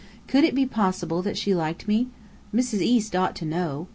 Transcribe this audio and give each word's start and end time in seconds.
Could 0.27 0.43
it 0.43 0.55
be 0.55 0.65
possible 0.65 1.21
that 1.21 1.37
she 1.37 1.53
liked 1.53 1.87
me? 1.87 2.07
Mrs. 2.51 2.81
East 2.81 3.15
ought 3.15 3.35
to 3.35 3.45
know. 3.45 3.85